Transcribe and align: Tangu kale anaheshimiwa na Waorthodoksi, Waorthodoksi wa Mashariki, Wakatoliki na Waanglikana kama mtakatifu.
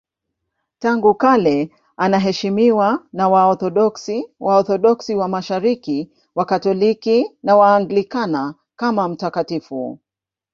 Tangu 0.79 1.13
kale 1.15 1.69
anaheshimiwa 1.97 2.87
na 3.13 3.29
Waorthodoksi, 3.29 4.17
Waorthodoksi 4.39 5.15
wa 5.15 5.27
Mashariki, 5.27 6.11
Wakatoliki 6.35 7.25
na 7.43 7.55
Waanglikana 7.57 8.55
kama 8.75 9.07
mtakatifu. 9.09 9.99